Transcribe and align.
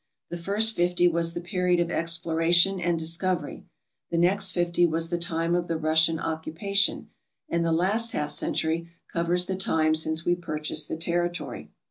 The 0.31 0.37
first 0.37 0.75
fifty 0.75 1.07
was 1.07 1.35
the 1.35 1.41
period 1.41 1.79
of 1.79 1.91
exploration 1.91 2.79
and 2.79 2.97
discovery. 2.97 3.65
The 4.09 4.17
next 4.17 4.51
fifty 4.51 4.83
was 4.87 5.11
the 5.11 5.17
time 5.19 5.53
of 5.53 5.67
the 5.67 5.77
Russian 5.77 6.17
occupation, 6.17 7.11
and 7.47 7.63
the 7.63 7.71
last 7.71 8.13
half 8.13 8.31
century 8.31 8.89
covers 9.13 9.45
the 9.45 9.55
time 9.55 9.93
since 9.93 10.25
we 10.25 10.33
purchased 10.33 10.87
the 10.87 10.97
territory. 10.97 11.69